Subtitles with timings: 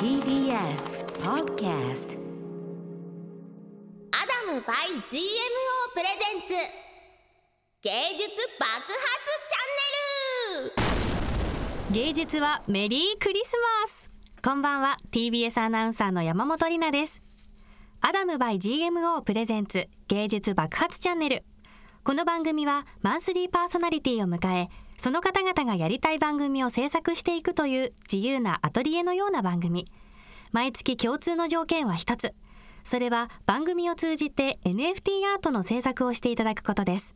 [0.00, 2.16] TBS Podcast
[4.12, 4.72] アダム by
[5.10, 5.20] GMO
[5.92, 6.54] プレゼンツ
[7.82, 8.96] 芸術爆発
[9.50, 9.60] チャ
[10.56, 12.06] ンネル。
[12.06, 14.10] 芸術はメリークリスマス。
[14.42, 14.96] こんばんは。
[15.12, 17.22] TBS アナウンサーの山本里奈です。
[18.00, 21.44] アダム by GMO プレゼンツ芸術爆発チャンネル。
[22.04, 24.70] この番組はマンスリーパーソナリティを迎え
[25.00, 29.86] その方々がやりたい番組を制作していくという自由なアトリエのような番組
[30.52, 32.34] 毎月共通の条件は一つ
[32.84, 37.14] それは番組を通じて NFT アートの制作をしていただくことです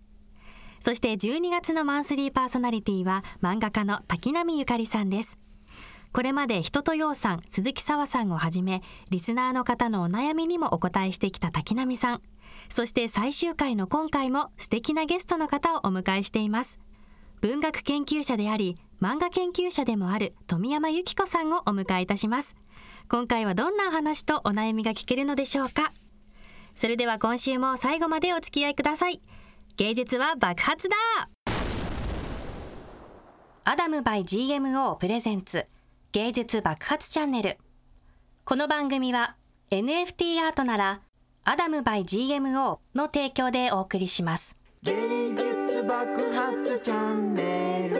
[0.80, 5.38] そして12月のマンスリーパーソナリティは漫画家の滝波ゆかりさんです
[6.14, 12.22] これまで人とようさん、鈴木沙さんをはじめ、リスナーの方のお悩みにもお答えしてきた滝波さん。
[12.68, 16.78] そして最終回の今回も素敵なゲストの方をお迎えしています。
[17.44, 22.56] 文学研究者であり、漫画研究者でもある富山由紀子さんをお迎えいたします。
[23.10, 25.92] 今回はどんな話とお悩みが聞けるのでしょうか
[26.74, 29.20] それでは今週も最後までお付き合いください。
[29.76, 30.96] 芸術は爆発だ
[33.64, 35.66] アダム by GMO プレゼンツ
[36.12, 37.58] 芸術爆発チャンネル
[38.46, 39.36] この番組は
[39.70, 41.02] NFT アートなら
[41.44, 44.56] アダム by GMO の提供でお送りします
[45.82, 47.98] 爆発チャンネル。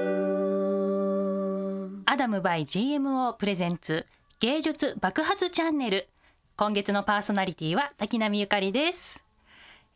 [2.07, 4.07] アダムバイ GMO プレゼンツ
[4.39, 6.09] 芸術爆発チャンネル。
[6.57, 9.27] 今月のパーソナリティは滝波ゆかりです、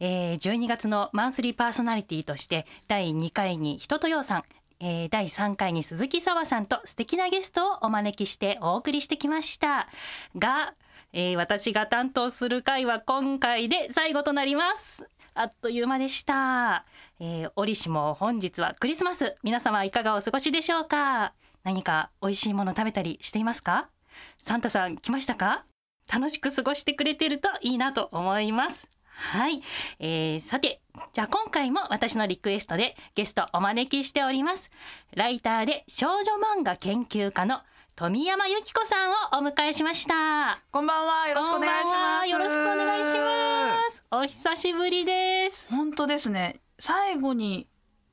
[0.01, 4.43] えー、12月のマンスリーパーソナリティとして第2回に人とようさん
[4.81, 9.89] えー、第3回に鈴木沙和さんと素敵なゲストをお招きしてお送りしてきました。
[10.37, 10.75] が、
[11.13, 15.05] えー、私が担当する回は今回で最後となります。
[15.41, 16.85] あっという間でした、
[17.21, 19.37] えー、折しも本日はクリスマス。
[19.45, 21.33] 皆様いかがお過ごしでしょうか？
[21.63, 23.89] 何か美味しいもの食べたりしていますか？
[24.37, 25.65] サンタさん来ましたか？
[26.13, 28.91] 楽しく過ごしてくれてるといいなと思います。
[29.07, 29.63] はい、
[30.01, 30.81] えー、さて
[31.13, 34.71] じゃあ今回も私のリクエストでゲストお招きしております。
[35.15, 37.61] ライターで少女漫画研究家の
[37.99, 40.63] 富山由紀子さんをお迎えしました。
[40.71, 41.27] こんばんは。
[41.27, 42.31] よろしくお願いします。
[42.31, 44.05] よろしくお願いします。
[44.13, 45.67] お久しぶりです。
[45.69, 46.61] 本当ですね。
[46.79, 47.67] 最後に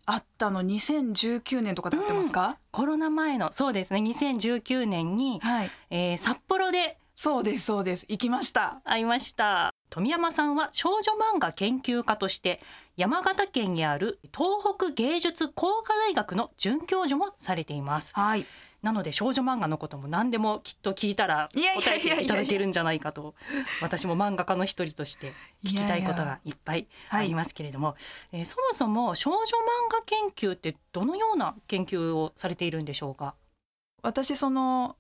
[0.07, 4.00] 会ったの2019年とかで会ってますか、うん、コロナ前のそうですね。
[4.00, 5.72] 2019年に、はい。
[5.91, 8.07] えー、札幌でそうですそうです。
[8.09, 8.81] 行きました。
[8.85, 9.72] 会いました。
[9.91, 12.59] 富山さんは少女漫画研究家として
[12.97, 18.13] 山形県にある東北芸術工科大学の准教授もされています。
[18.16, 18.46] はい。
[18.85, 23.34] なので少女漫画のことも何でもきっと聞いたら答えていただけるんじゃないかと
[23.81, 27.96] 私も漫画家の一人として聞きたいことがいっぱいありますけれども、
[28.31, 29.44] えー、そもそも少女漫
[29.91, 33.34] 画研究ってどのような研究をされているんでしょうか？
[34.03, 34.96] 私その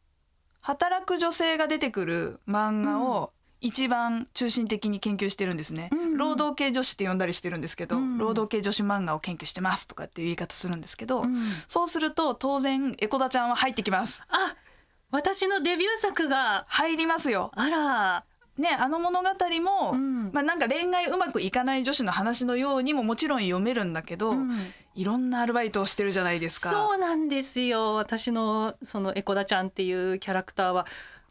[0.61, 3.33] 働く女性が出てくる漫画を、
[3.65, 5.99] 一番中心的に研究してるんですね、うん。
[5.99, 11.35] うん、労働系女子って呼んだりしてるんですけど、うん、労働系女子漫画を研究してますとかっていう言い方するんですけど、うん、
[11.67, 14.21] そうすると当然エコダちゃんは入ってきます。
[14.29, 14.55] あ
[15.09, 16.65] 私のデビュー作が。
[16.67, 17.51] 入りますよ。
[17.55, 18.23] あら。
[18.57, 19.29] ね、あの物語
[19.61, 24.51] も、うん、まあ、なんか恋愛うまくいかない女子の話のようにももちろん読めるんだけど、うん、
[24.95, 26.69] いろんなアルバイトをしてるじゃないですか。
[26.69, 27.95] そうなんですよ。
[27.95, 30.85] 私のそのエコダちゃんっていうキャラクターは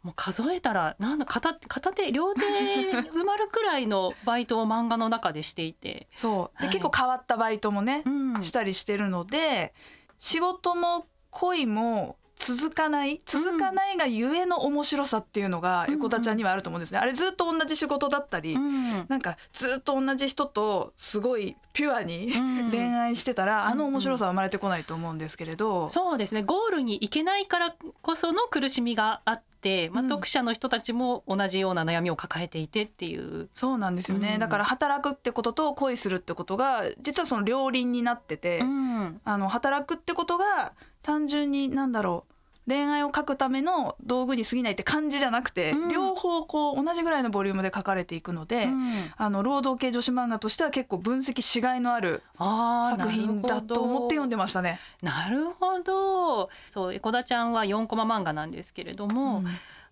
[0.05, 6.07] もう数えたらなんだ片片手両手埋まるくらいのバイトを漫画の中でしていて。
[6.13, 6.59] そう。
[6.59, 9.73] で、はい、結構変わったバイトもね、うん、したりしてるので
[10.19, 22.31] 仕事も恋も続かない続かないがゆえの面白さっていうのがエコダちゃんにはあると思うんですね、あれずっと同じ仕事だったり、うん、なんかずっと同じ人とすごいピュアに
[22.69, 26.43] 恋愛してたら、うん、あの面白さは生まれてこないと思うんですけれど、そうですね。
[26.43, 33.49] ゴールに行けないからこその苦しみがあって、まあ、読者の人たちも同じような悩みを抱えていてっていう。
[33.51, 42.34] そうなんですよね、うん、だから働くってことと恋するってことが実はその両輪になってて、うん、あの働くってことが単純に何だろう
[42.67, 54.79] 恋愛を書くための道具に過ぎないって感じじゃなくて、うん、両方こう同じぐらいのボリュームで書かれていくので、うん、あの労働系女子漫画としては結構分析しがいのある作品だと思って読んでましたね。
[55.01, 56.49] なるほど。
[56.67, 59.45] そうエコダちゃんは4コマ漫画なんですけれども、うん。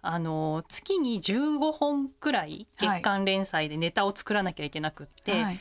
[0.05, 5.59] あの月に15本くらい月間連載でネタを作らなきゃいけなくって、はい、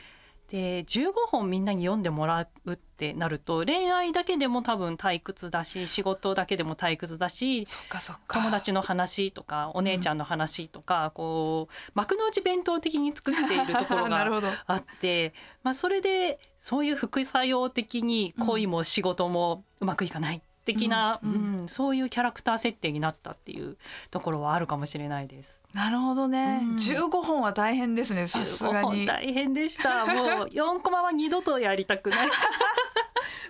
[0.52, 7.66] で15本みんなに読んでもらうってなると恋愛だけでも多分退屈だし仕事だけでも退屈だし
[8.28, 14.20] 友達の話とかお姉ちゃんの話とか、うん、こう幕の内弁当的に作っているところが
[14.66, 15.32] あって
[15.62, 20.43] まあ、それでそういう副作用的に恋も仕事もうまくいかない。
[20.64, 23.76] 的な、うんそういうキャラクター設定になったっていう
[24.10, 25.60] ところはあるかもしれないです。
[25.72, 30.06] なるほどね、うん15本は大変ですねさすが15本に大変でした。
[30.06, 32.28] もう 4コマは二度とやりたくない。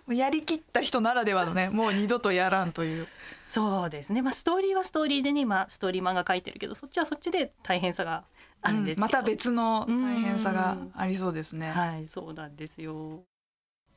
[0.08, 3.06] やりきった人ならではのねもう二度とやらんという
[3.40, 4.22] そうですね。
[4.22, 8.24] まあストーリーはストーリーでね今ストーリー漫画書いてるけどそっちはそっちで大変さが
[8.62, 13.24] あるんですけど、また別の大変さがありそうですね、はい、そうなんですよ。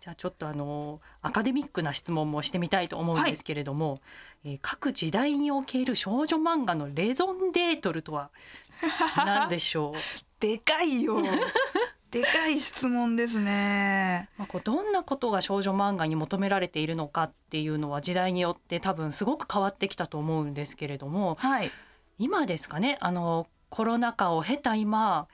[0.06, 4.02] じゃあちょっとあのアカデミックな質問もしてみたいと思うんですけれども、
[4.44, 8.30] えー各時代における少女漫画のレゾンデートルとは
[9.18, 10.00] 何でしょう？
[10.40, 11.20] でかいよ。
[12.12, 14.30] でかい質問ですね。
[14.38, 21.72] まあ、こうどんなことが少女漫画に求められているのかっていうのは時代によって多分すごく変わってきたと思うんですけれどもはい。
[22.20, 25.28] 今ですかねあのコロナ禍を経た今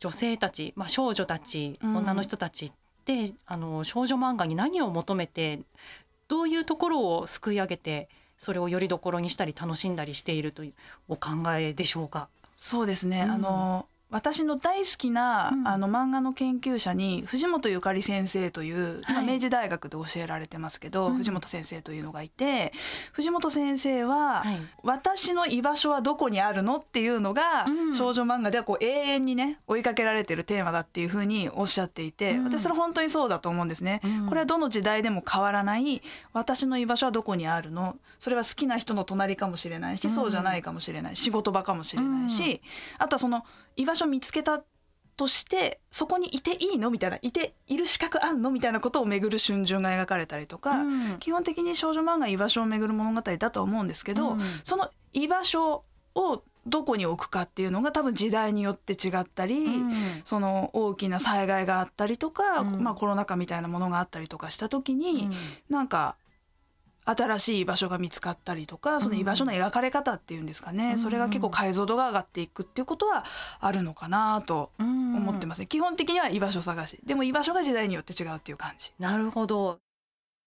[0.00, 1.96] 女性たち、まあ、少女たちうん。
[1.98, 2.72] 女の人たちっ
[3.02, 5.60] て、あの少女漫画に何を求めて
[6.28, 8.08] どういうところをすくい上げて
[8.38, 10.72] それをよりどころにしたり楽しんだりしているという
[11.08, 12.28] お考えでしょうか？
[12.56, 15.66] そうですね、うんあの私の大好きな、うん。
[15.66, 19.14] あの漫画の研究者に藤本ゆかり先生という、はい。
[19.14, 21.16] まあ明治大学で教えられてますけど、うん。
[21.16, 22.72] 藤本先生というのがいて
[23.12, 24.60] 藤本先生は、はい。
[24.82, 27.94] 私の居場所はどこにあるのっていうのが、うん。
[27.94, 32.44] 少女漫画ではこう永遠にね追いかけられてるテーマだっていうふうにおっしゃっていて、うん。
[32.44, 34.02] 私それ本当にそうだと思うんですね。
[34.04, 34.26] うん。
[34.28, 36.02] これはどの時代でも変わらない
[36.34, 37.96] 私の居場所はどこにあるの？
[38.18, 40.10] それは好きな人の隣かもしれないし、うん。
[40.10, 42.60] そうじゃないかもしれない仕事場かもしれないし、
[42.98, 43.44] あとはその
[43.76, 44.62] 居場所見つけた
[45.16, 51.18] としてそこにいていいのみたいないている資格あんのみたいなことをめぐる春秋が描かれたりとか、うん。
[51.18, 54.40] 基本的に少女漫画は居場所をめぐる物語だとは思うんですけど、うん。
[54.64, 55.84] その居場所
[56.14, 59.92] をどこに置くかっていうのが多分時代によって違ったり、うん。
[60.24, 62.82] その大きな災害があったりとか、うん。
[62.82, 65.32] まあ、コロナ禍みたいなものがあったりとかした時に、うん。
[65.68, 66.16] なんか
[67.04, 70.98] 新しい居場所が見つかったりとかその居場所の描かれ方っていうんですかね、うん。
[70.98, 73.24] それが結構解像度が上がっていくっていうことは
[73.60, 76.98] あるのかなと思ってますね、基本的には居場所探し。
[77.04, 78.92] でも居場所が時代によって違うっていう感じ。
[78.98, 79.78] なるほど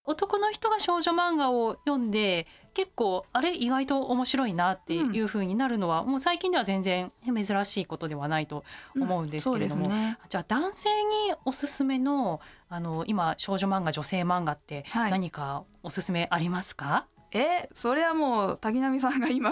[0.05, 8.63] 男の人が少女漫画を読んで結構あれ意外と面白いなっていう風になるのは、もう最近では全然珍しいことではないと
[8.99, 10.17] 思うんですけれども、そうですね。
[10.27, 15.11] じゃあ男性におすすめのあの今少女漫画女性漫画ってはい。
[15.11, 19.51] 何かおすすめありますか、えそれはもう滝波さんが今、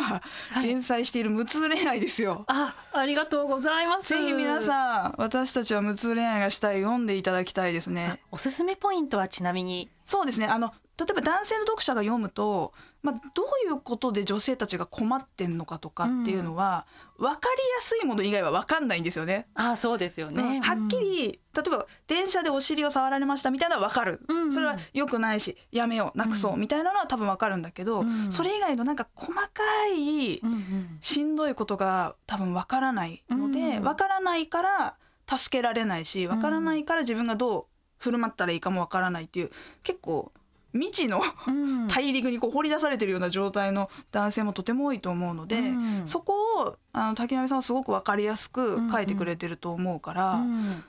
[0.62, 2.46] い連載している無痛恋愛ですよ。
[2.48, 8.22] あありがとうございますぜひ皆さん私たちは無痛恋愛がしたい読んでいただきたいですね。
[8.32, 12.72] おすすめポイントはちなみにそうですねあの例えば男性の読者が読むと、
[13.02, 16.86] まあ、どういうことで女性たちが困ってんのかとかっていうのは、
[17.24, 19.48] 分かりやすいもの以外は分かんないんですよね。
[19.56, 20.62] あそうですよね、うん。
[20.62, 24.52] はっきり、例えば電車でお尻を触られましたみたいなのは分かる、うん。
[24.52, 28.32] それは良くないしやめようなくそうみたいなのは多分分かるんだけど、うん。
[28.32, 29.48] それ以外のなんか細か
[29.96, 30.98] いうんうん。
[31.00, 34.96] しんどいことが多分分からないので、うん分からないから
[35.28, 37.66] 助けられないし分からないから自分がどう
[37.98, 39.52] 振る舞ったらいいかも分からないっていう
[39.84, 40.32] 結構
[40.74, 41.88] 未知のうん。
[41.88, 45.62] 大陸にこう掘り出されてるような状態の男性もとても多いと思うので、う
[46.04, 46.08] ん。
[46.08, 50.84] そこをあの滝波さんはすごく分かりやすく書いてくれてると思うから、うん。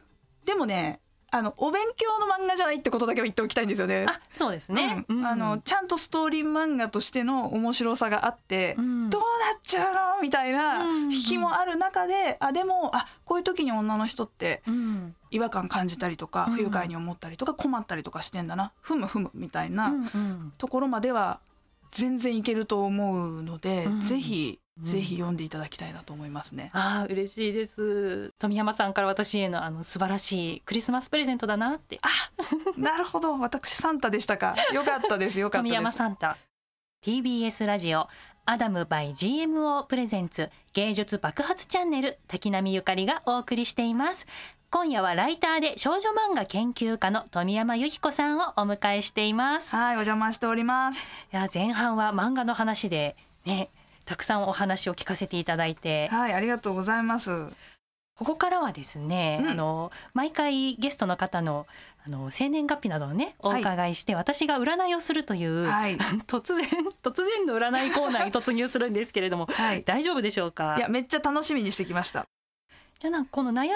[0.44, 1.00] でもね
[1.36, 4.06] あのお勉強の漫画じゃないってことだけは言っておきたいんですよね。
[4.08, 5.18] あそうですね、うん。
[5.18, 5.26] うん。
[5.26, 9.10] あのちゃんとストーリー漫画としての面白さがあって、うん。
[9.10, 9.26] どうな
[9.58, 10.22] っちゃうの？
[10.22, 15.16] みたいなうん引きもある中で、あでもあこういう時に女の人ってうん。
[15.32, 16.52] 違和感感じたりとか、うん。
[16.52, 18.72] 不愉快に思ったりとか困ったりとかしてんだな。
[18.80, 19.92] ふむふむみたいな、
[20.58, 21.40] ところまでは
[21.90, 24.00] 全然いけると思うので、うん。
[24.00, 26.70] ぜひ、うんぜひ読んでいただきたいなと思いますね。
[26.72, 28.32] ああ嬉しいです。
[28.38, 32.00] 富山さんから私へのあの素晴らしいクリスマスプレゼントだなって。
[32.76, 33.38] なるほど。
[33.38, 34.56] 私サンタでしたか。
[34.72, 35.38] よかったです。
[35.38, 35.80] よかった富です。
[35.80, 36.36] 山サンタ。
[37.04, 38.08] TBS ラジオ
[38.46, 44.26] アダム by GMO プレゼンツ芸術爆発チャンネル滝波ゆかりがお送りしています。
[44.70, 49.76] 今夜はライターで少女漫画研究家の富山由紀子さんをお迎えしています。
[49.76, 51.08] はいお邪魔しております。
[51.32, 53.70] いや前半は漫画の話でね
[54.04, 56.08] たくさんお話を聞かせていただいて。
[56.08, 57.30] はいありがとうございます。
[58.16, 59.48] ここからはですね、うん。
[59.50, 61.66] あの毎回ゲストの方の
[62.06, 63.60] あの生年月日などをねおはい。
[63.62, 65.96] 伺いして、私が占いをするという、はい。
[66.28, 66.66] 突然
[67.02, 69.82] 突然の占いコーナーに突入するんですけれどもはい。
[69.82, 70.76] 大丈夫でしょうか？
[70.78, 72.24] いやめっちゃ楽しみにしてきました
[73.00, 73.68] じゃあなんかこの悩み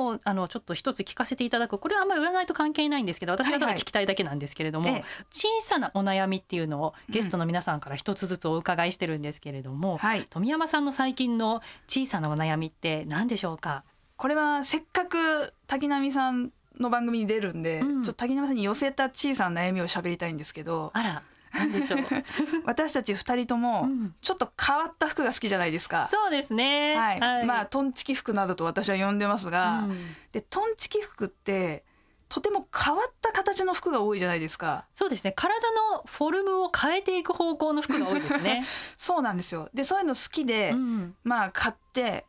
[0.00, 1.78] をあのちょっと一つ聞かせていただく。
[1.78, 5.04] これはあんまり占いと関係ないんですけど私がただ聞きたいだけなんですけれども、ええ。
[5.30, 10.24] 小さなお悩みっていうのをゲストの皆さんから一つずつお伺いしてるんですけれども、はい。
[10.30, 13.84] 富山さんの最近の小さなお悩みって何でしょうか？
[14.16, 18.02] これはせっかく滝波さんの番組に出るんで、うん。
[18.04, 22.00] ちょっと滝波さんに寄せた小さな悩みを喋りたいんですけどあらなんでしょう。
[22.64, 24.14] 私たち二人ともうん。
[24.20, 26.06] ちょっと変わった服が好きじゃないですか。
[26.06, 26.94] そうですね。
[26.96, 30.16] はい、まあトンチキ服などと私は呼んでますが、うん。
[30.32, 31.84] でトンチキ服って
[32.28, 34.86] とても変わった形の服が多いじゃないですか。
[34.94, 35.32] そうですね。
[35.32, 39.70] 体のフォルムを変えていく方向の服が多いですね、 そうなんですよ。
[39.72, 41.16] でそういうの好きで、うん。
[41.24, 42.26] まあ買って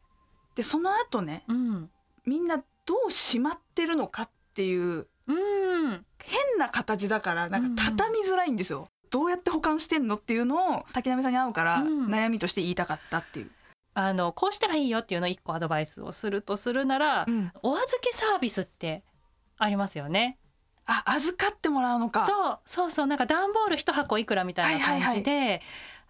[0.56, 1.90] でその後ねうん。
[2.26, 2.64] みんなど
[3.08, 6.06] うしまってるのかっていううん。
[6.24, 8.90] 変な形だからなんか畳みづらいんですよ。
[9.10, 13.52] どうやって保管してんのっていうのを滝波さんに会うからうん悩みとして言いたかったっていう。
[13.96, 19.04] あのこうしたらいいよっていうのを一個アドバイスをするとするなら、うんお預けサービスって
[19.58, 20.38] ありますよね。
[20.86, 22.26] あ預かってもらうのか。
[22.26, 25.62] そうそうそうなんか段ボール一箱いくらみたいな感じで、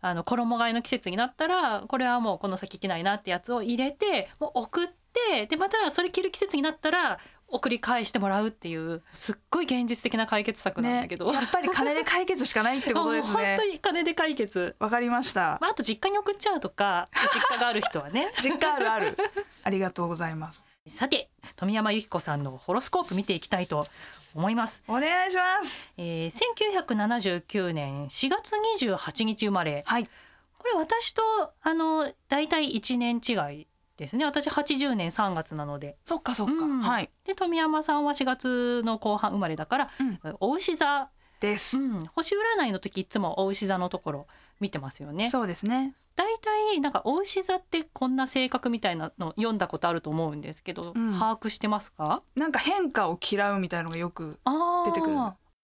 [0.01, 7.19] あの衣替えの季節になったらこれはもうこの先着ないなってやつを入れてもう送ってでまたそれ着る季節になったら
[7.51, 13.71] 送り返してもらうっていうすっごい現実的な解決策なんだねけど、やっぱり金で解決しかないってことですもう本当ね。
[13.71, 14.75] に金で解決。
[14.79, 15.57] わかりました。
[15.61, 19.17] まあ、あと実家に送っちゃうとか実家がある人はね 実家あるある。
[19.63, 20.65] ありがとうございます。
[20.87, 23.87] さて富山由紀子さんのホロスコープ見ていきたいと
[24.33, 25.89] 思います、お願いします。
[25.97, 28.53] えー、1979年4月
[28.85, 30.05] 28日生まれはい。
[30.05, 31.21] これ私と
[31.61, 33.67] あの大体1年違い
[33.99, 36.53] ですね私80年3月なのでそっかそっか。
[36.65, 37.09] うんはい。
[37.25, 41.77] で富山さんは4月の後半生まれだから、うんお牛座、です。
[41.77, 44.27] うん、星占いの時いつもお牛座のところ
[44.59, 45.93] 見てますよねそうですね。
[46.17, 52.21] 大体なんかお牛座ってこんな性格みたいなの読んだことあると思うんですけど、うん把握してますか？
[52.35, 54.39] なんか変化を嫌うみたいのがよく
[54.85, 55.15] 出てくる。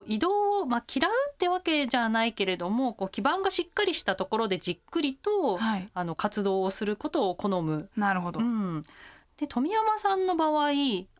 [0.08, 5.90] 移動を、まあ、嫌うってわけじゃないけれどもこう基盤がしっかりしたところでじっくりと、はい。
[5.94, 7.90] あの活動をすることを好む。
[7.96, 8.44] なるほどう。
[8.44, 8.84] ん、
[9.38, 10.72] で富山さんの場合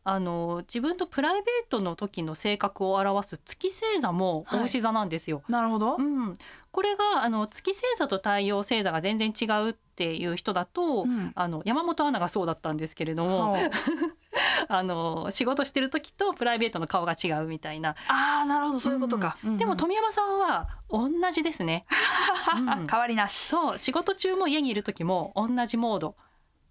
[0.04, 5.42] あの自分のプライベートの時の性格を表す月星座もはいお牛座なんですよ。
[5.48, 6.02] なるほどう。
[6.02, 6.34] ん、
[6.72, 13.56] これがあの月星座と太陽星座が全然違うっていう人だと、うんあの山本アナがそうだったんですけれども、
[14.68, 17.96] あの仕事してる時とプライベートの顔が違うみたいな。
[18.08, 19.36] ああなるほどそういうことか。
[19.42, 21.86] でもと富山さんは同じですね。
[22.56, 23.32] うん変わりなし。
[23.34, 26.16] そう仕事中も家にいる時も同じモード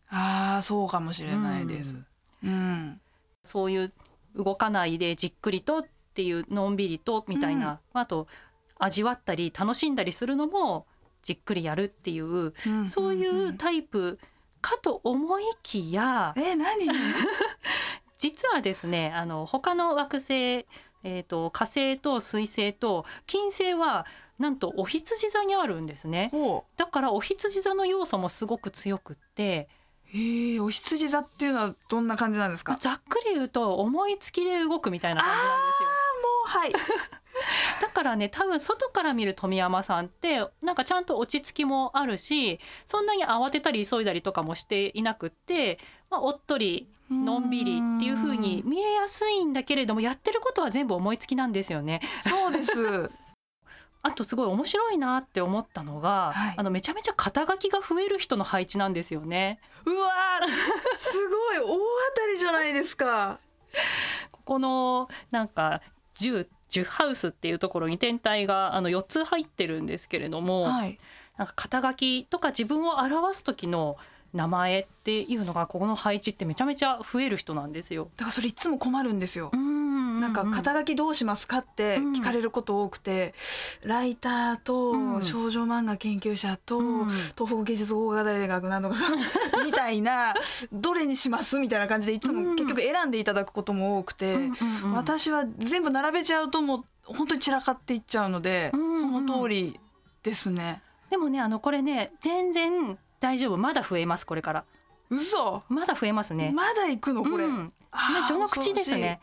[0.10, 1.96] ああそうかもしれないです。
[2.44, 3.02] うん。
[3.44, 3.94] そういう
[4.36, 8.28] 動かないでじっくりとっていうのんびりとみたいな、あと
[8.78, 10.86] 味わったり楽しんだりするのも
[11.22, 14.20] じっくりやるっていう、うんそういうタイプ
[14.68, 16.88] かと思いきや、え何？
[18.18, 24.06] 実はですねあの他の惑星、えー、と火星と水星と金星は
[24.40, 26.32] なんとお羊座にあるんですね。
[26.78, 29.68] だからお羊座の要素もすごく強くって
[30.06, 32.76] へえお羊座っていうのはどんな感じなんですか？
[32.80, 35.90] ざっくり言うと思いつきで動くみたいな感じなんですよ。
[35.90, 35.94] も
[36.46, 36.74] うはい。
[37.82, 52.02] だからね多分外から見る富山さんってなんかちゃんと落ち着きもあるしそんなに慌てたり急いだりとかもしていなくって、まあ、おっとりのんびりっていう風に見えやすいんだけれどもやってることは全部思いつきなんですよね。
[52.28, 53.12] そうです。
[54.02, 59.60] あとすごい面白いなって思ったのが、はいあのめちゃめちゃ肩書きが増える人の配置なんですよね。
[59.84, 63.40] うわーすごい大当たりじゃないですか。
[64.32, 65.82] こ このなんか
[66.16, 70.98] 10 10ハウスっていうところに天体があの4つ入ってるんですけれども、はい。
[71.38, 73.98] なんか肩書きとか自分を表す時の
[74.34, 78.10] 名前っていうのがここの配置ってめちゃめちゃ増える人なんですよ。
[78.18, 79.52] だからそれいつも困るんですよ。
[79.54, 83.34] ななんか肩書きどうしますかって聞かれること多くて、
[83.84, 85.20] ライターうん。
[85.20, 87.10] と少女漫画研究者とうん。
[87.10, 88.96] 東北芸術工科大学などが
[89.66, 90.34] みたいな
[90.72, 94.50] どれにしますみたいな感じでいつも結局選んでいただくことも多くて、
[94.94, 98.98] 私は全部並べちゃうともう本当に散らかっていっちゃうので、うんうん。
[98.98, 99.80] その通り
[100.24, 100.82] ですね。
[101.10, 103.58] でもねあのこれね全然大丈夫。
[103.58, 104.66] まだ増えますこれから。
[105.10, 105.64] 嘘。
[105.70, 106.52] まだ増えますね。
[106.54, 107.72] まだ行くのこれ、うん、
[108.28, 109.20] 序の口ですね。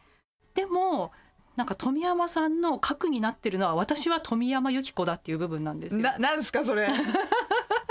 [0.54, 1.12] でも
[1.56, 6.02] なんか富山さんの核になってるのは私は富山由紀子だっていう部分なんですよ。
[6.02, 6.88] ななんで すかそれ。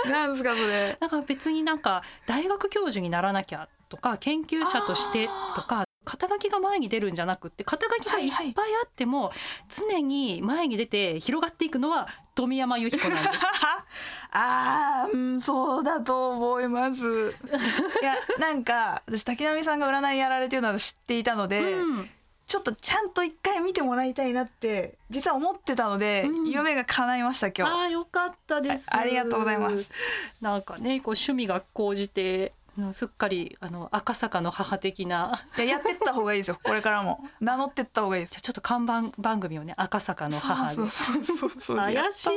[0.06, 0.98] なんですかそれ。
[1.00, 8.54] だから別になんか大学教授にならなきゃとか研究者としてとか肩書きが前に出るんじゃなくって肩書きがいっぱい
[8.84, 9.32] あっても
[9.70, 13.46] 常に前に出て広がっていくのは富山由紀子なんです。
[14.32, 17.36] あーうんそうだと思います。
[18.02, 22.10] いやなんか私滝波さんが占いやられてるのは知っていたので、うん。
[22.48, 26.50] ちょっとちゃんと一回見てもらいたいなって実は思ってたので、うん。
[26.50, 27.72] 夢が叶いました今日。
[27.72, 28.94] ああよかったです。
[28.94, 29.90] あありがとうございます。
[30.42, 32.54] なんかねこう趣味が高じて
[32.94, 35.44] すっかりあの赤坂の母的な。
[35.58, 36.60] いややってった方がいいですよ。
[36.64, 37.24] これからも。
[37.40, 38.32] 名乗ってった方がいいです。
[38.32, 41.78] じゃあちょっと看板番組をね赤坂の母でそうそうそうそう。
[41.78, 42.30] 怪しい。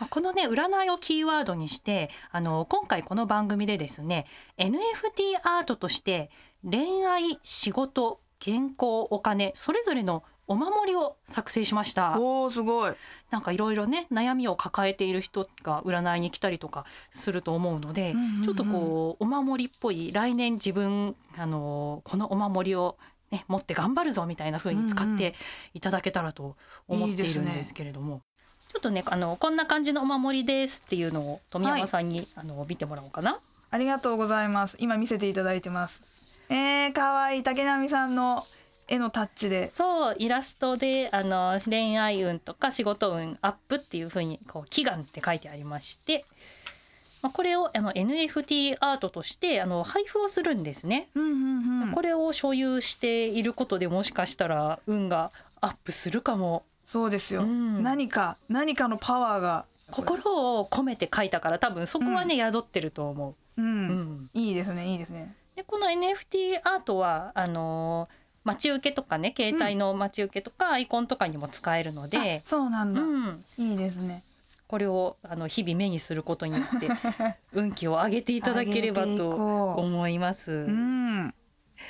[0.10, 4.26] このね占いをキーワードにしてあの今回この番組でですね
[4.58, 6.30] NFT アートとして
[6.68, 12.18] 恋愛仕事健康お金それぞれのお守りを作成しました。
[12.18, 12.92] おーすごい。
[13.30, 22.96] なんかいろいろね悩みを抱えている人が占いに来たりとかすると思うので、うんうんうんちょっとこうお守りっぽい来年自分あのこのお守りを
[23.30, 25.34] ね、持って頑張るぞみたいな風に使って
[25.74, 26.54] いただけたらと
[26.86, 28.20] 思っているんですけれども、
[28.72, 33.40] ちょっとねあのこんな感じのお守りですっていうのを富山さんに、あの見てもらおうかな。
[33.70, 34.76] ありがとうございます。
[34.80, 36.04] 今見せていただいてます。
[36.48, 37.42] えー、かわいい。
[37.42, 38.46] 竹波さんの
[38.88, 39.70] 絵のタッチで。
[39.72, 46.24] そうイラストであの恋愛運とか仕事運アップっていう風にこう祈願って書いてありまして、
[47.22, 51.08] まあ、これをあの NFT アートとしてあの配布をするんですね。
[51.14, 51.92] うんうんうん。
[51.92, 56.64] これを所有していることでもしかしたら運がアップするかも。
[56.84, 57.82] そうですよ、うん。
[57.82, 59.64] 何か何かのパワーが。
[59.88, 63.62] 心を込めて書いたから多分そこはね、宿ってると思う。
[63.62, 63.68] ん、う。
[63.68, 65.36] うん、いいですねいいですね。
[65.54, 72.42] でこの NFT アートはあのー待ち受けとかね携帯の待ち受けとかアイコンとかにも使えるので。
[72.44, 74.22] あ、そうなんだ、うん、いいですね。
[74.68, 76.88] これをあの日々目にすることによって
[77.52, 79.30] 運気を上げていただければと
[79.74, 80.52] 思います。
[80.52, 81.34] うん。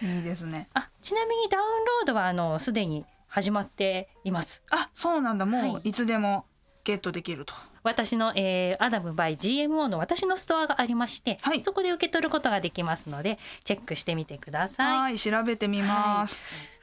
[0.02, 0.68] いいですね。
[0.72, 4.62] あちなみにダウンロードはあのすでに始まっています。
[4.70, 5.44] あそうなんだ。
[5.44, 5.88] もうはい。
[5.90, 6.46] いつでも
[6.86, 7.52] ゲットできると、
[7.82, 11.60] 私の、えーアダムバイ GMO の私のストアがありまして、はい。
[11.60, 14.96] そこで受け取ることができますのでチェックしてみてください。
[14.96, 16.75] はい調べてみます、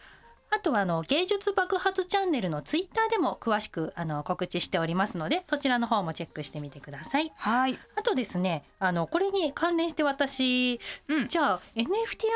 [0.56, 7.32] あとはあの芸術爆発チャンネルのツイッターでも詳しくあの告知しておりますのでそちらの方もチェックしてみてください。
[7.38, 7.80] はい。
[7.96, 10.80] あとですねあのこれに関連して私、
[11.10, 11.28] うん。
[11.28, 11.86] じゃあ NFT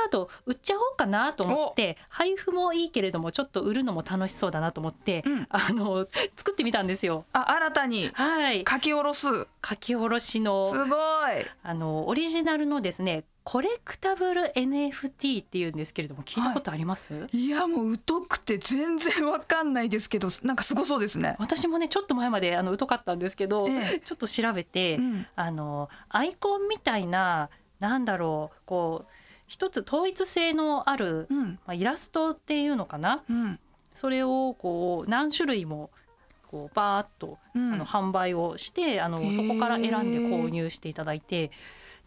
[0.05, 5.47] アート売っちゃおうかなと思って配布もいいけれどもちょっと売るのも楽しそうだなと思って、うん。
[5.50, 7.24] あの作ってみたんですよ。
[7.33, 8.65] あ新たにはい。
[8.67, 9.27] 書き下ろす。
[9.63, 10.97] 書き下ろしのすごい。
[11.62, 21.38] あのオリジナルのですねコレクタブル NFT っていうんですけれども聞いたことあります、いやもう疎くて全然わかんないですけどなんかすごそうですね。
[21.39, 24.01] 私もねちょっと前まであの疎かったんですけど、ええ。
[24.01, 25.25] ちょっと調べて、うん。
[25.38, 29.12] あのアイコンみたいななんだろうこう
[29.47, 31.51] 一つ統一性のある、うん。
[31.51, 33.23] まあ、イラストっていうのかな？
[33.29, 33.57] うん。
[33.89, 35.89] それをこう何種類も
[36.51, 37.75] こうバーッと、うん。
[37.75, 41.51] あの販売をしてあのそこから選んで購入していただいて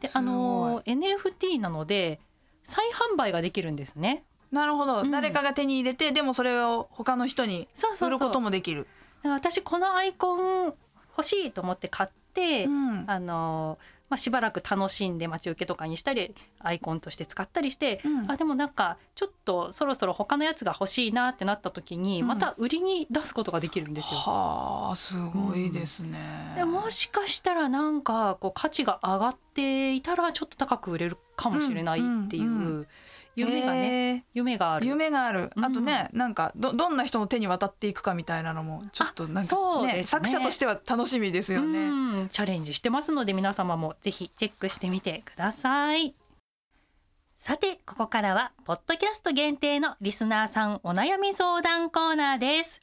[0.01, 2.21] ですあごの NFT なので
[2.63, 4.25] 再販売ができるんですね。
[4.51, 5.11] なるほど、うん。
[5.11, 8.09] 誰かが手に入れてでもそれを他の人にそうそうそう。
[8.09, 8.87] 売ることもできる。
[9.23, 10.75] 私このアイコン
[11.17, 13.05] 欲しいと思って買って、うん。
[13.07, 13.79] あの
[14.11, 18.31] まあ、しばらく楽しんで待ち受けとかにしたりアイコンとして使ったりして、うん。
[18.31, 22.29] あでもなんかちょっとそろそろ他のやつが欲しいなってなった時にうん。
[22.29, 24.21] また売りに出すことができるんですよ。
[24.21, 26.19] はあすごいですね、
[26.57, 32.87] でもしかしたらなんかこう価値が上がっていたらちょっと高く売れるかもしれないっていううんうん
[33.37, 34.87] 夢がね、へえ夢がある。
[34.87, 35.65] 夢がある、うん。
[35.65, 40.03] あとねなんかどどんな人の手に渡っていくかみたいなのもちょっとなんかねね。
[40.03, 42.29] 作者としては楽しみですよね、うん。
[42.29, 46.15] チャレンジしてますので皆様もぜひチェックしてみてください。
[47.37, 52.83] さてここからはポッドキャスト限定のリスナーさんお悩み相談コーナーです。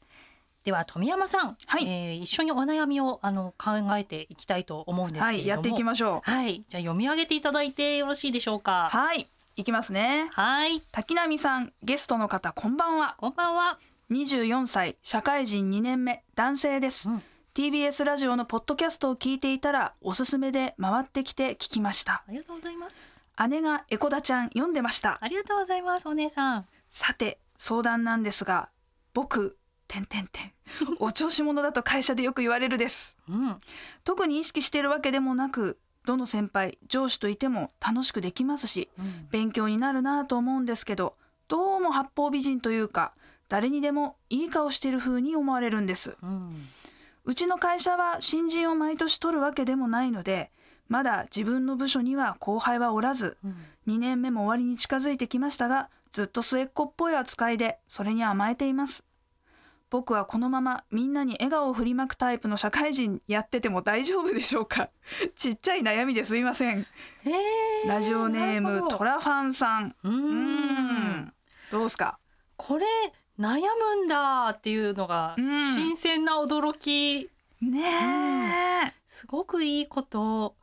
[0.64, 1.84] では富山さん、はい。
[1.86, 5.38] えー一緒にお悩みをあの考えていきたいと思うんですけれども。
[5.38, 6.30] はいやっていきましょう。
[6.30, 6.64] はい。
[6.68, 8.88] じゃあ読み上げていただいてよろしいでしょうか。
[8.90, 10.30] はいいきますね。
[10.34, 10.80] はい。
[10.92, 13.16] 滝波さんゲストの方こんばんは。
[13.18, 13.80] こんばんは。
[14.12, 17.22] 24歳社会人2年目男性です、うん。
[17.54, 22.22] TBS ラジオのポッドキャストを聞いていたらおすすめで回ってきて聞きました。
[22.28, 23.20] ありがとうございます。
[23.48, 25.18] 姉がエコダちゃん読んでました。
[25.20, 26.66] ありがとうございますお姉さん。
[26.88, 28.68] さて相談なんですが
[29.12, 30.52] 僕てんてんてん。
[31.00, 33.18] お調子者だと会社でよく言われるです。
[33.28, 33.58] うん。
[34.04, 39.28] 特に意識しているわけでもなくどの先輩上司といても楽しくできますしうん。
[39.30, 41.16] 勉強になるなぁと思うんですけど
[41.48, 43.14] どうも八方美人というか
[43.48, 46.18] 誰にでもいい顔している風に思われるんです。
[46.22, 46.68] うん。
[47.24, 50.50] うちの会社は新人を毎年取るわけでもないので
[50.88, 53.56] まだ自分の部署には後輩はおらずうん。
[53.88, 59.04] 2年目も終わりに近づいてきましたがずっと末っ子っぽい扱いでそれに甘えています
[59.90, 64.90] 僕はこのままみんなに笑顔を振りまくタイプの社会人やってても大丈夫でしょうか？
[65.34, 66.86] ちっちゃい悩みですいません。
[67.86, 69.94] ラジオネームトラファンさん。
[70.02, 70.90] うん。
[71.22, 71.32] ん。
[71.70, 72.18] どうですか？
[72.56, 72.86] これ
[73.38, 73.60] 悩
[73.96, 75.50] むんだっていうのがうん。
[75.74, 77.30] 新鮮な驚き、
[77.62, 80.54] ねえ、すごくいいこと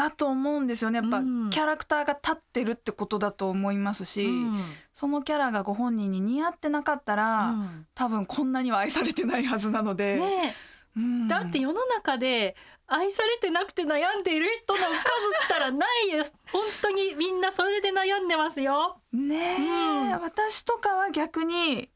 [0.00, 1.00] だと思うんですよね。
[1.00, 1.50] やっぱ、うん。
[1.50, 4.60] キャラクターが立ってるってことだと思いますし、うん。
[4.94, 7.86] そのキャラがご本人に似合ってなかったら、うん。
[7.94, 10.54] 多分こんなには愛されてないはずなので、ね
[10.96, 11.28] うん。
[11.28, 14.90] だって世の中で愛されてなくて悩んでいる人の数っ
[15.48, 19.00] たらないです 本当にみんなそれで悩んでますよ。
[19.12, 21.90] ねえ、私とかは逆に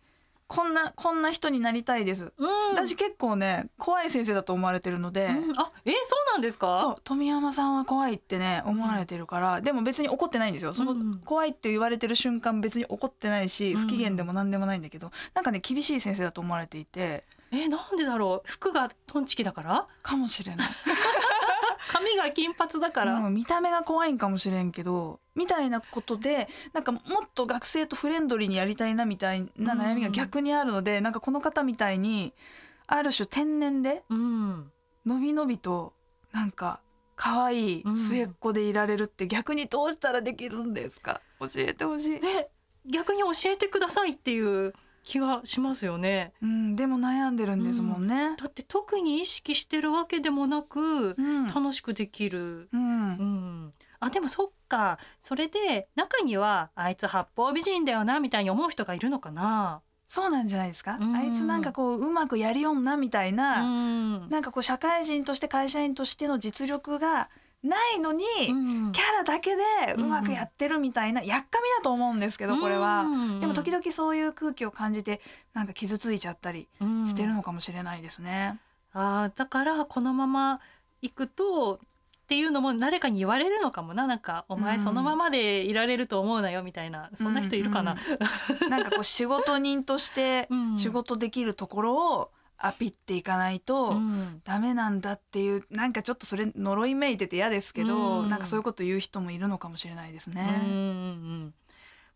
[0.46, 2.32] こんなこんな人になりたいです。
[2.36, 2.48] うん。
[2.74, 5.58] 私結構ね怖い先生だと思われてるので、うん。
[5.58, 6.76] あえそうなんですか？
[6.76, 6.96] そう。
[7.02, 10.74] 富山さんは怖いってね思われてるから、でも別に怒ってないんですよ。
[10.74, 13.80] そのうん怖いって言われてる瞬間別に怒ってないしうん。
[13.80, 17.24] 不機嫌でも何でもないんだけど、なんかね厳しい先生だと思われていて。
[17.50, 18.48] えなんでだろう？
[18.48, 19.86] 服がトンチキだから？
[20.02, 20.68] かもしれない、
[21.90, 27.02] 髪が金髪だから、うん、見た目が怖いんかもしれんけどみたいなことでなんかもっ
[27.34, 32.32] と学生とフレンドリーにやりたいなみたいな悩みが逆にあるので、なんかこの方みたいに
[32.86, 34.70] ある種天然でうん。
[35.06, 35.92] のびのびと
[36.32, 36.80] なんか
[37.14, 41.20] 可愛い末っ子でいられるって逆にどうしたらできるんですか？
[41.40, 42.50] 教えてほしい、で
[42.86, 44.72] 逆に教えてくださいっていう
[45.04, 46.32] 気がしますよね。
[46.42, 51.46] うん、でも悩んでるんですもんね、だって特に意識してるわけでもなくうん。
[51.46, 52.80] 楽しくできる、うん。
[52.80, 54.98] うん、あでもそっか。
[55.20, 61.14] それで中にはあいつ八方美人だよなみたいに思う人がいるのかな、そうなんじゃないですか、うん。
[61.14, 64.28] あいつなんかこううまくやりよんなみたいうな、ん。
[64.30, 67.28] なんかこう社会人として会社員としての実力が
[67.64, 68.92] ないのに、うん。
[68.92, 69.62] キャラだけで
[69.96, 75.20] うまくやってるみたいな、やっかみだと思うんですけどこれは、うんでも時々そういう空気を感じて
[75.54, 77.06] なんか傷ついちゃったりうん。
[77.06, 78.60] してるのかもしれないですね。
[78.92, 80.60] あーだからこのまま
[81.02, 81.80] 行くと
[82.24, 84.06] っていうのも誰かに言われるのかもな。
[84.06, 84.80] なんかお前うん。
[84.80, 87.96] そのままでいられると思うなよみたいな、そんな人いるかな、
[88.62, 88.68] うん。
[88.70, 90.76] なんかこう仕事人としてうん。
[90.76, 100.62] 仕事できるところをアピっていかないとうんダメなんだっていうなんかちょっとそれ呪いめいてて嫌ですけど、うんなんかそういうこと言う人もいるのかもしれないですうんね。
[100.64, 100.74] うんう
[101.46, 101.54] ん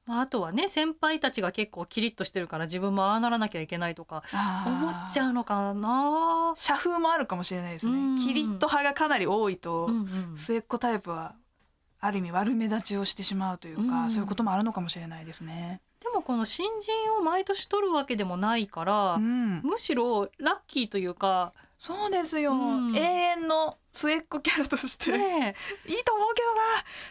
[0.07, 4.22] まあ、あとはね先輩たちが結構キリッとしてるから自分もああならなきゃいけないとか
[4.64, 6.55] 思っちゃうのかな。
[6.57, 8.22] 社風もあるかもしれないですうんね。
[8.22, 11.35] キリッと派がかなり多いと、うんうん末っ子タイプは
[12.01, 15.83] ある意味悪目立ちをしてしまうというか、うんそういうこともあるのかもしれないですね。
[16.01, 22.97] でもこの新人を毎年取るわけでもないから、うん、むしろラッキーというかそうですよ、うん。
[22.97, 25.55] 永遠の末っ子キャラとして、ね
[25.87, 26.63] いいと思うけどな。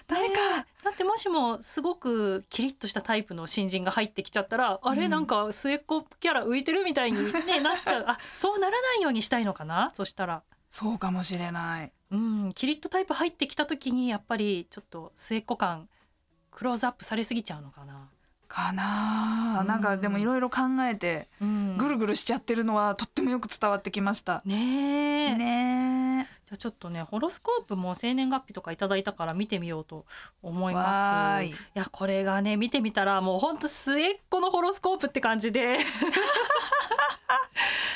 [0.08, 5.08] 誰か、ねだってもしもすごくキリッとしたタイプの新人が入ってきちゃったら、あれ？
[5.08, 8.06] なんか末っ子キャラ浮いてるみたいに、ね、 なっちゃう。
[8.08, 9.92] あそうならないようにしたいのかな？
[9.94, 10.44] そしたら。
[10.70, 11.94] そうかもしれない。
[12.12, 15.90] うん、キリッとタイプ入ってきた時にやっぱりちょっと末っ子感
[16.52, 18.10] クローズアップされすぎちゃうのかな？
[18.48, 24.42] かなあ、うんなんかでもいろいろ考えてうん、ぐるぐるしちゃってるのはとってもよく伝わってきました。
[24.46, 24.56] ね
[25.32, 30.06] えねえじゃあちょっとねホロスコープも生年月日とかいただいたから見てみようと
[30.42, 31.44] 思いわます。
[31.44, 35.78] ーいいやこれがね見てみたらもうほんと末っ子のホロスコープって感じで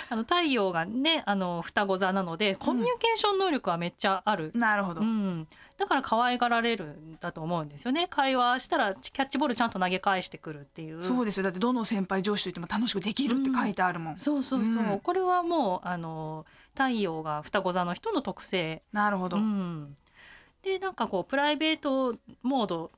[0.10, 4.52] あの太陽がねあの双子座なのでコミュニケーション能力はめっちゃある。
[4.54, 5.02] なるほど。
[5.02, 8.08] うん、だから可愛がられるんだと思うんですよね。
[8.10, 11.02] 会話したらキャッチボールちゃんと投げ返してくるっていう。
[11.02, 11.44] そうですよ。
[11.44, 14.18] だってどの先輩上司といっても楽しくできるって書いてあるもん。
[14.18, 15.00] そうそうそう、うん。
[15.00, 18.84] これはもうあの太陽が双子座の人の特性。
[18.92, 19.38] なるほど。
[19.38, 19.96] うん、
[20.62, 22.92] でなんかこうプライベートモード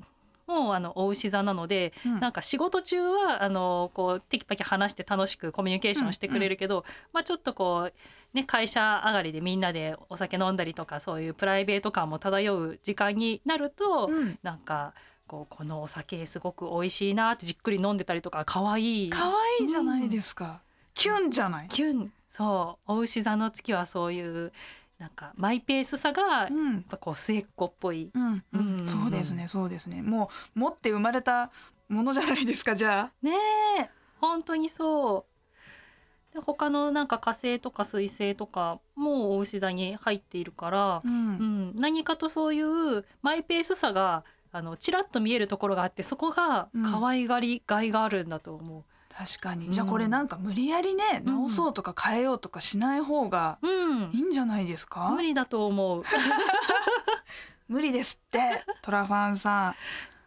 [0.45, 2.19] もあのお牛座なので、うん。
[2.19, 7.93] なんか仕事中はあのこうテキパキ話して楽しくコミュニケーションしてくれるけど、まあ、ちょっとこう、
[8.33, 14.93] ね、会社上がりでみんなでお酒飲んだりとかそういうプライベート感も漂う時間になると、うんなんか
[15.27, 19.25] こうこのお酒すごく美味しいなってじっくり飲んでたりとか可愛い可
[19.59, 20.61] 愛いじゃないですか。
[20.93, 21.67] キュンじゃない？
[21.69, 24.51] キュンそうお牛座の月はそういう
[24.99, 26.81] なんかマイペースさがやっうん。
[26.83, 28.09] ぱこう末っ子っぽい。
[28.13, 30.01] うん、ううんん、そうですね、そうですね。
[30.01, 31.51] もう持って生まれた
[31.89, 32.75] ものじゃないですか。
[32.75, 33.11] じゃあ。
[33.21, 33.31] ね
[33.79, 35.32] え本当にそう
[36.33, 41.07] で他のなんか火星とか水星とかもお牛座に入っているから、う。
[41.07, 41.15] うん
[41.71, 48.83] ん、何かとそういうマイペースさがあのちらっと見えるところがあってそこが可愛がりがいがあるんだと思
[49.15, 49.65] 確かに。
[49.67, 53.67] うんじゃあこれなんか無理やりね、うん直そうとか変えようとかしない方がう。
[53.67, 55.11] うんいいんじゃないですか？
[55.11, 56.03] 無理だと思う。
[57.67, 59.75] 無理ですって、トラファンさん。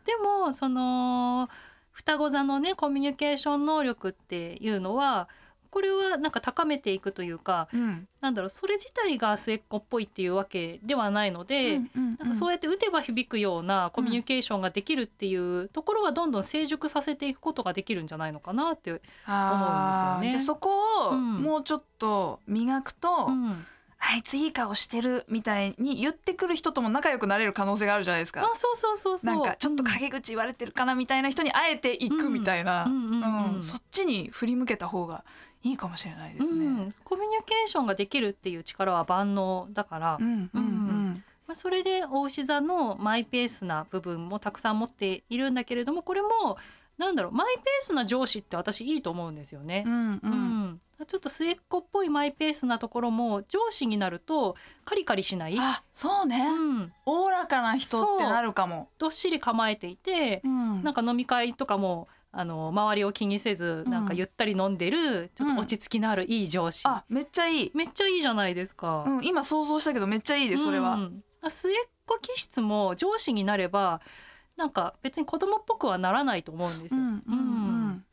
[0.05, 1.49] でもその
[1.93, 5.29] 双子座のねコミュニケーション能力っていうのは
[5.77, 8.09] これはなんか高めていくというかうん。
[8.23, 18.91] なんだろうそれ自体が末っ子っぽいっていうわけではないので、うんうんなんかそうやって打てば響くようなコミュニケーションができるっていうところはどんどん成熟させていくことができるんじゃないのかなって。
[18.91, 20.31] 思うんですよね。
[20.31, 20.71] じゃあそこ
[21.11, 21.43] をうん。
[21.43, 23.67] もうちょっと磨くと、うん。
[23.99, 28.43] ああいついい顔してるみたいに言ってくる人とも仲良くなれる可能性があるじゃないですか。
[28.43, 29.35] あそうそうそうそう。
[29.35, 33.55] なんかちょっと陰口言われてるかなみたいな人にあえて行くみたいな、うんうんうんうん。
[33.57, 33.63] うん。
[33.63, 35.25] そっちに振り向けた方が
[35.67, 36.67] いいかもしれないですね。
[36.67, 41.25] うん、コミュニケーションができるっていう力は万能だから、うんうんうん。
[41.47, 46.29] まあ、それで大牛座のマイペースな部分もたくさん持っているんだけれどもこれも
[46.99, 49.85] なんだろうマイペースな上司って私いいと思うんですよね。
[49.87, 50.21] うんうん。
[50.23, 50.81] うん。
[51.07, 58.89] ちょっと末っ子っぽいマイペースなところも上司になるとカリカリしない、あそうね、うん、おおらかな人ってなるかも。
[58.97, 60.83] どっしり構えていて、うん。
[60.83, 64.07] なんか飲み会とかもあの周りを気にせずうんなん。
[64.07, 69.05] かゆったり飲んでる、ちょっと落ち着きのあるいい上司、あめっちゃいい、めっちゃいいじゃないですか。
[69.07, 70.95] うん、今想像したけどめっちゃいいですそれは。
[70.95, 71.25] うん。
[71.49, 71.75] 末っ
[72.07, 74.01] 子気質も上司になれば
[74.57, 77.01] なんか別に子供っぽくはならないと思うんですよ。
[77.01, 78.05] うん。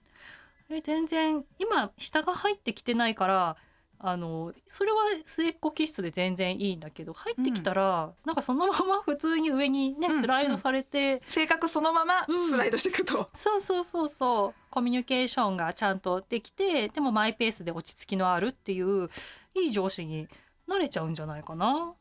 [0.70, 3.58] え全然今下が入ってきてないから
[4.06, 12.42] あのそれは末っ子気質で全然いいんだけど入ってきたら、なんかそのまま 普通に上にねうんスライドされて、性格そのままうん。
[12.42, 13.30] スライドしていくと。
[13.32, 14.62] そうそうそうそう。
[14.70, 19.10] コミュニケーションがちゃんとできてでもマイペースで落ち着きのあるっていう
[19.56, 20.28] いい上司に
[20.68, 21.94] なれちゃうんじゃないかな。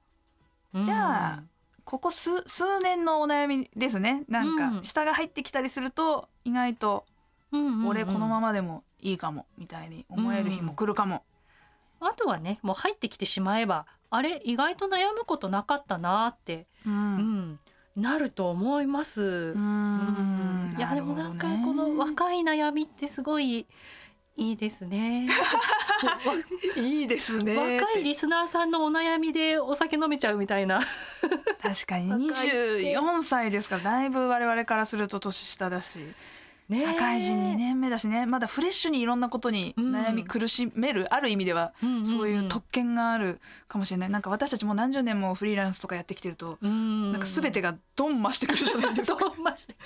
[0.75, 0.83] うん。
[0.83, 1.43] じゃあ
[1.85, 4.25] ここ数数年のお悩みですね。
[4.27, 4.83] なんかうん。
[4.83, 7.07] 下が入ってきたりすると意外と
[7.53, 7.87] うんうんうん。
[7.87, 11.23] 俺このままでもいいかもみたいに思える日も来るかも。
[12.07, 16.97] あとはねもう入ってきてしまえばあれ意外と悩むことなかったなって、ううん
[17.53, 17.59] ん、
[17.97, 19.23] なると思います。
[19.23, 20.69] ううん。
[20.69, 23.67] んいやでもなんかこの若い悩みってすごい
[24.37, 25.27] いいですね。
[26.77, 30.81] いいですね若いリスナーさんのお悩みでお酒飲めちゃうみたいな。
[31.61, 32.11] 確かに。
[32.31, 32.97] 若いって。
[32.97, 35.99] 24歳ですからだいぶ我々からすると年下だし、
[36.73, 36.87] ねえ。
[36.87, 38.27] 社会人2年目だしね。
[38.27, 42.05] まだフレッシュにいろんなことに悩み苦しめる、ある意味ではうんうんうん。
[42.07, 44.11] そういう特権があるかもしれない。
[44.11, 47.13] なんか私たちも何十年もフリーランスとかやってきてると、うん。
[47.13, 49.19] なんか全てがドン増してくるじゃないですか。
[49.21, 49.77] どんまして。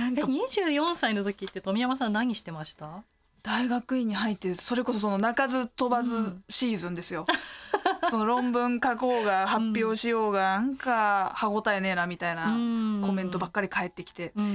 [0.00, 0.20] なんか。
[0.22, 3.02] え24歳の時って富山さん何してました？
[3.46, 7.24] 大学院に入ってそれこそその鳴かず飛ばずシーズンですよ。
[8.10, 13.02] その論文書こうが発表しようがなんか歯応えねえなみたいなうん。
[13.06, 14.50] コメントばっかり返ってきてうんうん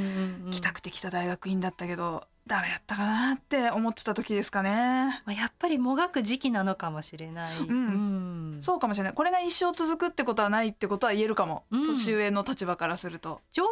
[0.45, 0.51] うん。
[0.51, 5.21] 来たくて来た大学院だったけどダメだったかなって思ってた時ですかね。
[5.25, 7.57] まあやっぱりもがく時期なのかもしれない。
[7.57, 8.57] うん。
[8.59, 9.13] そうかもしれない。
[9.13, 11.85] これが一生続くってことはないってことは言えるかも、うん。
[11.85, 13.39] 年上の立場からすると。
[13.53, 13.67] 状況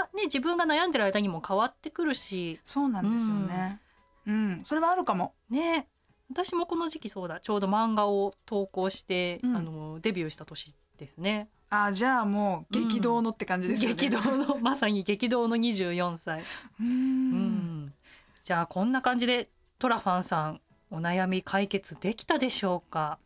[0.00, 2.58] がね自分が悩んでる間にも変わってくるし。
[2.64, 3.80] そうなんですよね
[4.26, 5.34] うん、それはあるかも。
[5.50, 5.88] ね。
[6.28, 7.38] 私もこの時期そうだ。
[7.40, 9.56] ちょうど漫画を投稿して、うん。
[9.56, 11.48] あのデビューした年ですね。
[11.68, 16.44] あじゃあもう激動のって感じですよね、激動の まさに激動の24歳、う
[16.80, 17.84] うん。
[17.86, 17.94] ん、
[18.42, 20.60] じゃあこんな感じでトラファンさん
[20.90, 23.18] お悩み解決できたでしょうか？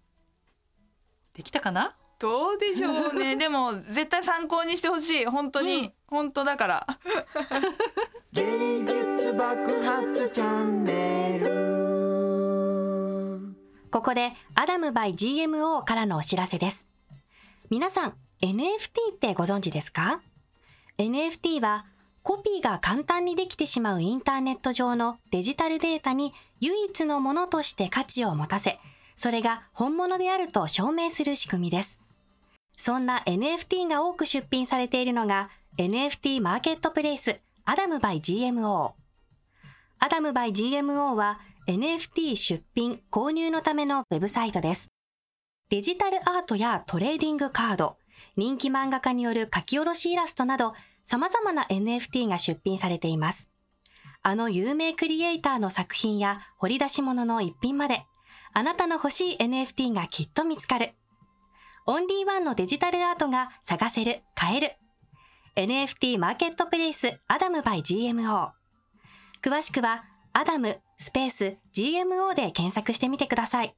[1.34, 1.96] できたかな？
[2.18, 3.36] どうでしょうね。
[3.36, 5.26] でも絶対参考にしてほしい。
[5.26, 6.86] 本当に、うん本当だから
[8.32, 11.46] 芸術爆発チャンネル
[13.92, 16.88] ここでアダム by GMO からのお知らせです。
[17.70, 20.20] 皆さん、NFT ってご存知ですか
[20.98, 21.86] ?NFT は
[22.22, 28.78] コピーが簡単にできてしまうインターネット上のデジタルデータに唯一のものとして価値を持たせ、
[29.16, 32.00] それが本物であると証明する仕組みです。
[32.76, 38.92] そんな NFT が多く出品されているのが NFT マーケットプレイスアダム by GMO。
[39.98, 44.88] アダム by GMO は NFT 出品購入のためのウェブサイトです。
[45.70, 47.96] デジタルアートやトレーディングカード、
[48.36, 53.48] 人気漫画家による書き下ろしイラストなど様々な NFT が出品されています。
[54.20, 58.04] あの有名クリエイターの作品や掘り出し物の一品まで、
[58.52, 60.92] あなたの欲しい NFT がきっと見つかる。
[61.86, 64.72] オンリーワンのデジタルアートが探せる、買える。
[65.56, 68.50] NFT マーケットプレイスアダム by GMO。
[69.42, 73.74] 詳しくは、アダムスペース GMO で検索してみてください。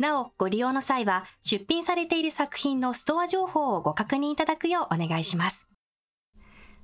[0.00, 5.68] なお、ご利用の際は、出品されている作品のストア情報をご確認いただくようお願いします。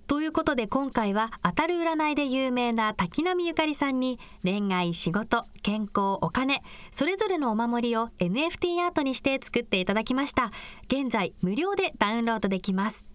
[0.07, 10.51] ということで今回は当たる占いで有名な滝波ゆかりさんに恋愛、仕事、健康、お金、それぞれのお守りを NFT アートにして作っていただきました。
[10.87, 13.07] 現在無料でダウンロードできます。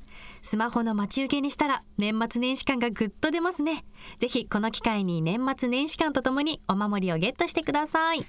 [0.41, 3.84] スマホの待ち受けにしたら年末年始感がぐっと出ますね。
[4.19, 8.25] ぜひこの機会に年末年始感とともにお守りをゲットしてください。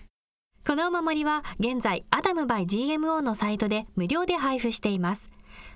[0.66, 5.31] このお守りは現在アダム by GMO のサイトで無料で配布しています。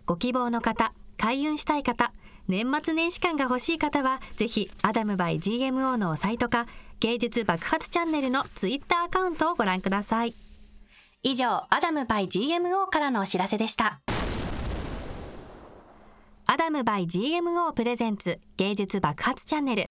[0.07, 2.13] ご希望の方、開運したい方、
[2.49, 6.67] 年末年始感が欲しい方はぜひアダム by GMO のサイトか
[6.99, 10.35] 芸術爆発チャンネルのツイッターアカウントをご覧ください。
[11.23, 14.01] 以上アダムバイ GMO からのお知らせでした
[16.53, 19.85] アダムバイ GMO プレゼンツ芸術爆発チャンネル。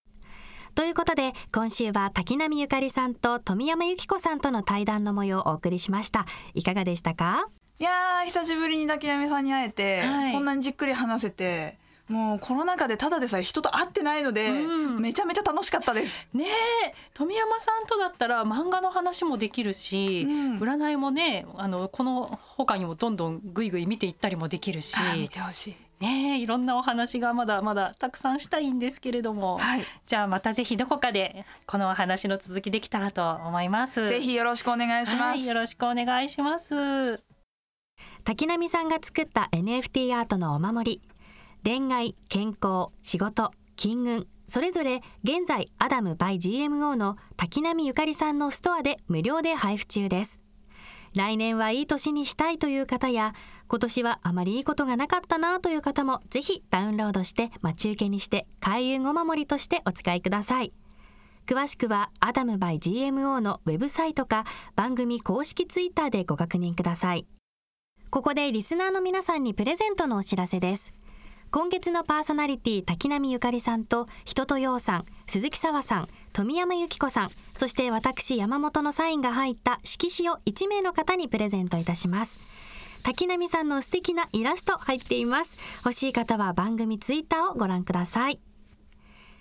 [0.76, 6.26] ということで今週は瀧波ユカリさんと富山由紀子さんとの対談の模様をお送りしました。
[6.54, 7.48] いかがでしたか？
[7.80, 10.34] いやー久しぶりに滝波さんに会えて、はい。
[10.34, 11.78] こんなにじっくり話せて
[12.10, 15.00] もうコロナ禍でただでさえ人と会ってないので、うん。
[15.00, 16.28] めちゃめちゃ楽しかったです。
[16.34, 16.44] ね
[16.88, 16.94] え。
[17.14, 20.60] 富山さんとだったら漫画の話もできるし、うん。
[20.60, 24.98] 占いもねあのこの他にもどんどんぐいぐい見ていったりもできるし。
[25.18, 25.76] 見てほしい。
[26.00, 34.08] ねえいろんなお話がまだまだたくさんしたいんですけれども、はいじゃあまたぜひどこかでこのお話の続きできたらと思います。
[34.08, 35.22] ぜひよろしくお願いします。
[35.22, 37.20] はい、よろしくお願いします。
[38.24, 41.02] 滝波さんが作った NFT アートのお守り
[41.64, 50.40] 恋愛健康仕事金運それぞれ現在アダム by GMO の滝波ゆかりさんのストアで無料で配布中です
[51.16, 53.34] 来年はいい年にしたいという方や
[53.70, 60.74] 今年はあまりいいことがなかったなという方もぜひダウンロードして待ち受けにして開運お守りとしてお使いください
[61.48, 64.44] 詳しくはアダム by GMO のウェブサイトか
[64.76, 67.28] 番組公式ツイッターでご確認ください
[68.12, 70.92] ここでリスナーの皆さんにプレゼントのお知らせです。
[71.52, 82.40] 今月のパーソナリティ滝波ゆかりさんと人とようさん、鈴木沙和さん、富山由紀子さん、そして私山本のサインが入った色紙を1名の方にプレゼントいたします。
[83.10, 85.58] 滝波さんの素敵なイラスト入っています。
[85.84, 88.40] 欲しい方は番組ツイッターをご覧ください。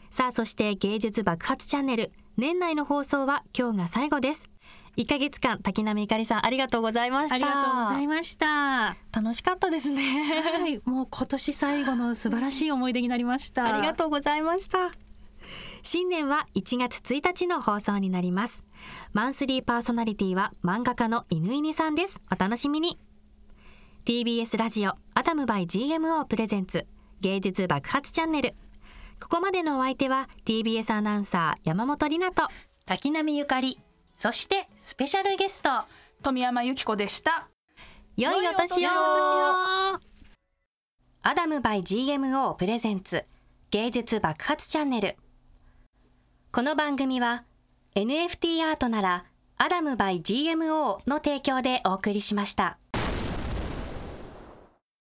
[0.08, 4.48] さあそして芸術爆発チャンネル年内の放送は今日が最後です。
[4.96, 7.34] 1ヶ月間滝波ゆかりさんありがとうございました。
[7.34, 8.96] ありがとうございました。
[9.12, 10.02] 楽しかったですね。
[10.02, 13.66] はい、もう今年最後の素晴らしい思い出になりました。
[13.66, 14.92] ありがとうございました。
[15.82, 18.64] 新年は1月1日の放送になります。
[19.12, 22.22] マンスリーパーソナリティは漫画家の犬犬さんです。
[22.32, 22.98] お楽しみに。
[24.08, 26.86] TBS ラジオアダムバイ GMO プレゼンツ
[27.20, 28.54] 芸術爆発チャンネル。
[29.20, 32.48] ここまでのお相手は TBS アナウンサー山本里奈と
[32.86, 33.78] 滝波ゆかり、
[34.14, 35.68] そしてスペシャルゲスト。
[36.22, 37.50] 富山由紀子でした。
[38.16, 40.00] 良いお年をア
[41.36, 43.26] ダムバイ GMO プレゼンツ
[43.70, 45.16] 芸術爆発チャンネル
[46.50, 47.44] この番組は
[47.94, 49.26] NFT アートなら
[49.58, 52.78] アダムバイ GMO の提供でお送りしました。